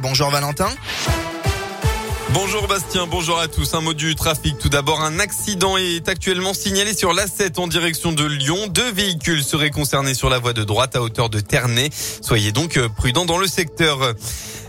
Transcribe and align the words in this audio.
bonjour 0.00 0.28
Valentin. 0.30 0.68
Bonjour 2.34 2.66
Bastien, 2.66 3.06
bonjour 3.06 3.38
à 3.38 3.46
tous. 3.46 3.74
Un 3.74 3.80
mot 3.80 3.94
du 3.94 4.16
trafic. 4.16 4.58
Tout 4.58 4.68
d'abord, 4.68 5.02
un 5.02 5.20
accident 5.20 5.76
est 5.76 6.08
actuellement 6.08 6.52
signalé 6.52 6.94
sur 6.94 7.12
l'A7 7.12 7.60
en 7.60 7.68
direction 7.68 8.10
de 8.10 8.24
Lyon. 8.24 8.66
Deux 8.66 8.90
véhicules 8.90 9.44
seraient 9.44 9.70
concernés 9.70 10.14
sur 10.14 10.28
la 10.28 10.40
voie 10.40 10.52
de 10.52 10.64
droite 10.64 10.96
à 10.96 11.02
hauteur 11.02 11.30
de 11.30 11.38
Ternay. 11.38 11.90
Soyez 12.22 12.50
donc 12.50 12.76
prudents 12.96 13.24
dans 13.24 13.38
le 13.38 13.46
secteur. 13.46 14.14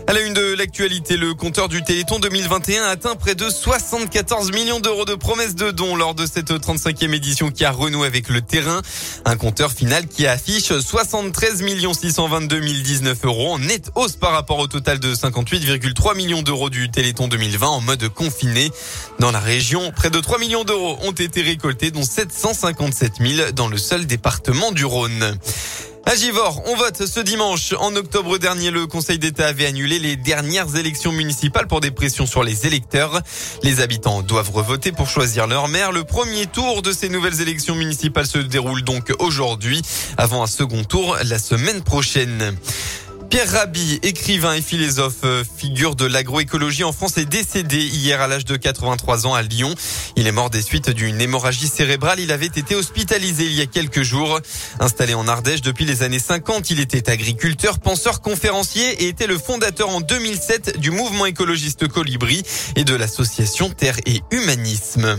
À 0.06 0.12
la 0.12 0.20
une 0.20 0.34
de 0.34 0.54
l'actualité, 0.54 1.16
le 1.16 1.32
compteur 1.32 1.68
du 1.70 1.82
Téléthon 1.82 2.18
2021 2.18 2.82
a 2.82 2.88
atteint 2.88 3.14
près 3.14 3.34
de 3.34 3.48
74 3.48 4.52
millions 4.52 4.78
d'euros 4.78 5.06
de 5.06 5.14
promesses 5.14 5.54
de 5.54 5.70
dons 5.70 5.96
lors 5.96 6.14
de 6.14 6.26
cette 6.26 6.50
35e 6.50 7.14
édition 7.14 7.50
qui 7.50 7.64
a 7.64 7.70
renoué 7.70 8.06
avec 8.06 8.28
le 8.28 8.42
terrain. 8.42 8.82
Un 9.24 9.36
compteur 9.36 9.72
final 9.72 10.06
qui 10.06 10.26
affiche 10.26 10.78
73 10.78 11.64
622 11.94 12.60
019 12.60 13.24
euros 13.24 13.52
en 13.52 13.58
nette 13.58 13.92
hausse 13.94 14.16
par 14.16 14.32
rapport 14.32 14.58
au 14.58 14.66
total 14.66 14.98
de 14.98 15.14
58,3 15.14 16.14
millions 16.14 16.42
d'euros 16.42 16.68
du 16.68 16.90
Téléthon 16.90 17.26
2020 17.26 17.66
en 17.66 17.80
mode 17.80 18.06
confiné. 18.10 18.70
Dans 19.20 19.30
la 19.30 19.40
région, 19.40 19.90
près 19.90 20.10
de 20.10 20.20
3 20.20 20.38
millions 20.38 20.64
d'euros 20.64 20.98
ont 21.00 21.12
été 21.12 21.40
récoltés, 21.40 21.90
dont 21.90 22.04
757 22.04 23.12
000 23.20 23.52
dans 23.52 23.68
le 23.68 23.78
seul 23.78 24.06
département 24.06 24.70
du 24.70 24.84
Rhône. 24.84 25.38
À 26.06 26.16
on 26.66 26.76
vote 26.76 27.06
ce 27.06 27.20
dimanche. 27.20 27.74
En 27.78 27.96
octobre 27.96 28.38
dernier, 28.38 28.70
le 28.70 28.86
Conseil 28.86 29.18
d'État 29.18 29.46
avait 29.46 29.66
annulé 29.66 29.98
les 29.98 30.16
dernières 30.16 30.76
élections 30.76 31.12
municipales 31.12 31.66
pour 31.66 31.80
des 31.80 31.90
pressions 31.90 32.26
sur 32.26 32.44
les 32.44 32.66
électeurs. 32.66 33.20
Les 33.62 33.80
habitants 33.80 34.22
doivent 34.22 34.50
revoter 34.50 34.92
pour 34.92 35.08
choisir 35.08 35.46
leur 35.46 35.66
maire. 35.68 35.92
Le 35.92 36.04
premier 36.04 36.46
tour 36.46 36.82
de 36.82 36.92
ces 36.92 37.08
nouvelles 37.08 37.40
élections 37.40 37.74
municipales 37.74 38.26
se 38.26 38.38
déroule 38.38 38.82
donc 38.82 39.12
aujourd'hui, 39.18 39.80
avant 40.18 40.42
un 40.42 40.46
second 40.46 40.84
tour 40.84 41.16
la 41.24 41.38
semaine 41.38 41.82
prochaine. 41.82 42.54
Pierre 43.34 43.50
Rabhi, 43.50 43.98
écrivain 44.04 44.52
et 44.52 44.62
philosophe, 44.62 45.24
euh, 45.24 45.42
figure 45.56 45.96
de 45.96 46.04
l'agroécologie 46.04 46.84
en 46.84 46.92
France, 46.92 47.18
est 47.18 47.24
décédé 47.24 47.78
hier 47.78 48.20
à 48.20 48.28
l'âge 48.28 48.44
de 48.44 48.54
83 48.54 49.26
ans 49.26 49.34
à 49.34 49.42
Lyon. 49.42 49.74
Il 50.14 50.28
est 50.28 50.32
mort 50.32 50.50
des 50.50 50.62
suites 50.62 50.90
d'une 50.90 51.20
hémorragie 51.20 51.66
cérébrale. 51.66 52.20
Il 52.20 52.30
avait 52.30 52.46
été 52.46 52.76
hospitalisé 52.76 53.46
il 53.46 53.54
y 53.54 53.60
a 53.60 53.66
quelques 53.66 54.02
jours. 54.02 54.38
Installé 54.78 55.14
en 55.14 55.26
Ardèche 55.26 55.62
depuis 55.62 55.84
les 55.84 56.04
années 56.04 56.20
50, 56.20 56.70
il 56.70 56.78
était 56.78 57.10
agriculteur, 57.10 57.80
penseur, 57.80 58.20
conférencier 58.20 59.02
et 59.02 59.08
était 59.08 59.26
le 59.26 59.36
fondateur 59.36 59.88
en 59.88 60.00
2007 60.00 60.78
du 60.78 60.92
mouvement 60.92 61.26
écologiste 61.26 61.88
Colibri 61.88 62.44
et 62.76 62.84
de 62.84 62.94
l'association 62.94 63.68
Terre 63.68 63.96
et 64.06 64.20
Humanisme. 64.30 65.18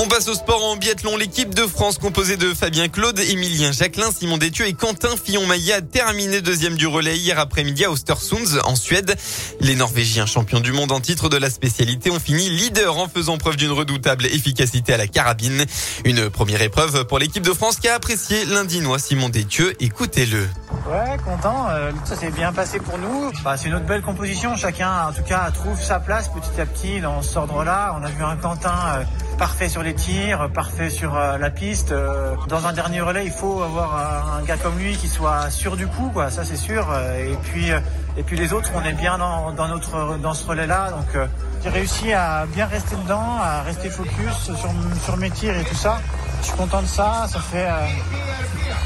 On 0.00 0.06
passe 0.06 0.28
au 0.28 0.34
sport 0.34 0.64
en 0.64 0.76
biathlon. 0.76 1.16
L'équipe 1.16 1.52
de 1.52 1.66
France 1.66 1.98
composée 1.98 2.36
de 2.36 2.54
Fabien 2.54 2.86
Claude, 2.86 3.18
Émilien 3.18 3.72
Jacquelin, 3.72 4.12
Simon 4.16 4.38
Détieux 4.38 4.68
et 4.68 4.72
Quentin 4.72 5.16
Fillon-Maillet 5.16 5.72
a 5.72 5.82
terminé 5.82 6.40
deuxième 6.40 6.76
du 6.76 6.86
relais 6.86 7.18
hier 7.18 7.36
après-midi 7.40 7.84
à 7.84 7.90
Ostersund 7.90 8.60
en 8.64 8.76
Suède. 8.76 9.16
Les 9.58 9.74
Norvégiens 9.74 10.24
champions 10.24 10.60
du 10.60 10.70
monde 10.70 10.92
en 10.92 11.00
titre 11.00 11.28
de 11.28 11.36
la 11.36 11.50
spécialité 11.50 12.12
ont 12.12 12.20
fini 12.20 12.48
leader 12.48 12.96
en 12.96 13.08
faisant 13.08 13.38
preuve 13.38 13.56
d'une 13.56 13.72
redoutable 13.72 14.26
efficacité 14.26 14.94
à 14.94 14.98
la 14.98 15.08
carabine. 15.08 15.64
Une 16.04 16.30
première 16.30 16.62
épreuve 16.62 17.04
pour 17.06 17.18
l'équipe 17.18 17.44
de 17.44 17.52
France 17.52 17.80
qui 17.80 17.88
a 17.88 17.94
apprécié 17.94 18.44
l'Indinois 18.44 19.00
Simon 19.00 19.30
Détieux. 19.30 19.74
Écoutez-le. 19.80 20.48
Ouais, 20.88 21.16
content. 21.24 21.66
Euh, 21.70 21.90
ça 22.04 22.14
s'est 22.14 22.30
bien 22.30 22.52
passé 22.52 22.78
pour 22.78 22.98
nous. 22.98 23.32
Bah, 23.42 23.56
c'est 23.56 23.66
une 23.66 23.74
autre 23.74 23.86
belle 23.86 24.02
composition. 24.02 24.54
Chacun, 24.54 25.08
en 25.08 25.12
tout 25.12 25.24
cas, 25.24 25.50
trouve 25.50 25.82
sa 25.82 25.98
place 25.98 26.28
petit 26.28 26.60
à 26.60 26.66
petit 26.66 27.00
dans 27.00 27.20
ce 27.20 27.36
ordre-là. 27.36 27.96
On 28.00 28.04
a 28.04 28.10
vu 28.10 28.22
un 28.22 28.36
Quentin 28.36 28.78
euh, 28.94 29.04
parfait 29.38 29.68
sur 29.68 29.82
les 29.82 29.87
tirs, 29.94 30.50
parfait 30.52 30.90
sur 30.90 31.16
euh, 31.16 31.38
la 31.38 31.50
piste. 31.50 31.92
Euh, 31.92 32.34
dans 32.48 32.66
un 32.66 32.72
dernier 32.72 33.00
relais, 33.00 33.24
il 33.24 33.32
faut 33.32 33.62
avoir 33.62 34.36
un, 34.36 34.42
gars 34.42 34.56
comme 34.56 34.78
lui 34.78 34.96
qui 34.96 35.08
soit 35.08 35.50
sûr 35.50 35.76
du 35.76 35.86
coup, 35.86 36.10
quoi. 36.12 36.30
Ça, 36.30 36.44
c'est 36.44 36.56
sûr. 36.56 36.86
Et 37.18 37.36
puis, 37.44 37.70
et 38.16 38.22
puis 38.22 38.36
les 38.36 38.52
autres, 38.52 38.70
on 38.74 38.82
est 38.82 38.92
bien 38.92 39.18
dans, 39.18 39.52
dans 39.52 39.68
notre 39.68 40.18
dans 40.18 40.34
ce 40.34 40.46
relais-là. 40.46 40.90
Donc, 40.90 41.28
j'ai 41.62 41.70
réussi 41.70 42.12
à 42.12 42.46
bien 42.46 42.66
rester 42.66 42.96
dedans, 42.96 43.38
à 43.40 43.62
rester 43.62 43.90
focus 43.90 44.34
sur, 44.44 44.56
sur 45.04 45.16
mes 45.16 45.30
tirs 45.30 45.56
et 45.56 45.64
tout 45.64 45.74
ça. 45.74 46.00
Je 46.40 46.46
suis 46.46 46.56
content 46.56 46.82
de 46.82 46.86
ça. 46.86 47.26
Ça 47.28 47.40
fait 47.40 47.68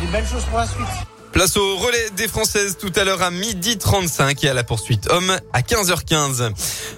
des 0.01 0.07
belles 0.11 0.27
choses 0.27 0.45
pour 0.45 0.59
la 0.59 0.67
suite. 0.67 1.12
Place 1.33 1.57
au 1.57 1.77
relais 1.79 2.11
des 2.15 2.29
Françaises 2.29 2.77
tout 2.79 2.93
à 2.95 3.05
l'heure 3.05 3.23
à 3.23 3.31
midi 3.31 3.79
35 3.79 4.45
et 4.45 4.51
à 4.51 4.55
la 4.55 4.65
poursuite 4.65 5.11
homme 5.11 5.35
à 5.55 5.63
15h15. 5.63 6.53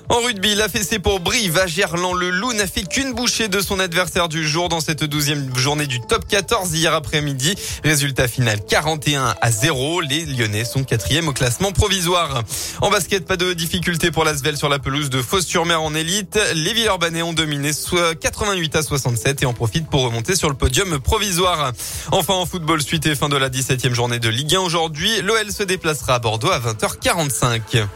En 0.08 0.20
rugby, 0.20 0.56
la 0.56 0.68
fessée 0.68 0.98
pour 0.98 1.20
Brive 1.20 1.56
à 1.56 1.66
Gerland. 1.68 2.14
Le 2.14 2.30
Loup 2.30 2.52
n'a 2.52 2.66
fait 2.66 2.82
qu'une 2.82 3.14
bouchée 3.14 3.46
de 3.46 3.60
son 3.60 3.78
adversaire 3.78 4.28
du 4.28 4.46
jour 4.46 4.68
dans 4.68 4.80
cette 4.80 5.04
douzième 5.04 5.56
journée 5.56 5.86
du 5.86 6.00
top 6.00 6.26
14 6.26 6.74
hier 6.74 6.92
après-midi. 6.92 7.54
Résultat 7.84 8.26
final 8.26 8.58
41 8.68 9.34
à 9.40 9.50
0. 9.52 10.00
Les 10.00 10.26
Lyonnais 10.26 10.64
sont 10.64 10.82
quatrième 10.82 11.28
au 11.28 11.32
classement 11.32 11.70
provisoire. 11.70 12.42
En 12.80 12.90
basket, 12.90 13.26
pas 13.26 13.36
de 13.36 13.52
difficulté 13.52 14.10
pour 14.10 14.24
l'Asvel 14.24 14.56
sur 14.56 14.68
la 14.68 14.80
pelouse 14.80 15.10
de 15.10 15.22
Fos-sur-Mer 15.22 15.80
en 15.80 15.94
élite. 15.94 16.38
Les 16.54 16.72
Villeurbanais 16.72 17.22
ont 17.22 17.32
dominé 17.32 17.72
soit 17.72 18.16
88 18.16 18.76
à 18.76 18.82
67 18.82 19.42
et 19.42 19.46
en 19.46 19.54
profitent 19.54 19.88
pour 19.88 20.02
remonter 20.02 20.34
sur 20.34 20.48
le 20.48 20.56
podium 20.56 20.98
provisoire. 20.98 21.72
Enfin 22.10 22.34
en 22.34 22.46
football, 22.46 22.82
suite 22.82 23.06
et 23.06 23.14
fin 23.14 23.28
de 23.28 23.36
la 23.36 23.48
17e 23.48 23.94
journée 23.94 24.18
Ligue 24.28 24.54
1 24.54 24.60
aujourd'hui. 24.60 25.20
L'OL 25.22 25.50
se 25.52 25.62
déplacera 25.62 26.14
à 26.14 26.18
Bordeaux 26.18 26.50
à 26.50 26.60
20h45. 26.60 27.86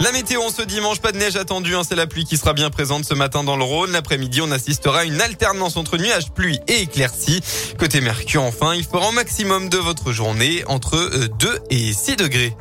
La 0.00 0.12
météo 0.12 0.42
en 0.42 0.50
ce 0.50 0.62
dimanche, 0.62 1.00
pas 1.00 1.12
de 1.12 1.18
neige 1.18 1.36
attendue, 1.36 1.76
hein, 1.76 1.82
c'est 1.88 1.94
la 1.94 2.06
pluie 2.06 2.24
qui 2.24 2.36
sera 2.36 2.52
bien 2.52 2.68
présente 2.68 3.04
ce 3.04 3.14
matin 3.14 3.44
dans 3.44 3.56
le 3.56 3.62
Rhône. 3.62 3.92
L'après-midi, 3.92 4.40
on 4.42 4.50
assistera 4.50 5.00
à 5.00 5.04
une 5.04 5.20
alternance 5.20 5.76
entre 5.76 5.96
nuages, 5.96 6.30
pluie 6.32 6.58
et 6.66 6.82
éclaircies. 6.82 7.40
Côté 7.78 8.00
Mercure, 8.00 8.42
enfin, 8.42 8.74
il 8.74 8.84
fera 8.84 9.08
un 9.08 9.12
maximum 9.12 9.68
de 9.68 9.78
votre 9.78 10.12
journée 10.12 10.64
entre 10.66 10.96
2 11.38 11.48
euh, 11.48 11.58
et 11.70 11.92
6 11.92 12.16
degrés. 12.16 12.56